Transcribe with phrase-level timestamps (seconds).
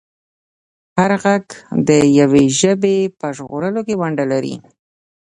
[0.97, 1.43] هر غږ
[1.87, 1.89] د
[2.19, 4.55] یوې ژبې په ژغورلو کې ونډه لري.